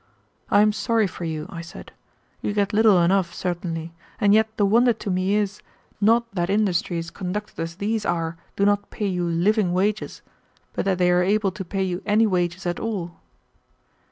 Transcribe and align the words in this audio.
"I 0.49 0.61
am 0.61 0.73
sorry 0.73 1.05
for 1.05 1.25
you," 1.25 1.45
I 1.49 1.61
said. 1.61 1.91
"You 2.41 2.53
get 2.53 2.73
little 2.73 3.03
enough, 3.03 3.35
certainly, 3.35 3.93
and 4.19 4.33
yet 4.33 4.49
the 4.57 4.65
wonder 4.65 4.93
to 4.93 5.11
me 5.11 5.35
is, 5.35 5.61
not 6.01 6.25
that 6.33 6.49
industries 6.49 7.11
conducted 7.11 7.59
as 7.59 7.75
these 7.75 8.03
are 8.03 8.35
do 8.55 8.65
not 8.65 8.89
pay 8.89 9.05
you 9.05 9.25
living 9.27 9.73
wages, 9.73 10.23
but 10.73 10.85
that 10.85 10.97
they 10.97 11.11
are 11.11 11.21
able 11.21 11.51
to 11.51 11.63
pay 11.63 11.83
you 11.83 12.01
any 12.03 12.25
wages 12.25 12.65
at 12.65 12.79
all." 12.79 13.19